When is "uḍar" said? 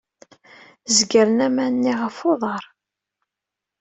2.31-2.63